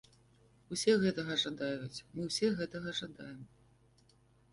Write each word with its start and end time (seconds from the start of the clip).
Усе 0.75 0.93
гэтага 1.03 1.35
жадаюць, 1.43 2.03
мы 2.15 2.25
ўсе 2.29 2.49
гэтага 2.61 2.95
жадаем. 3.01 3.45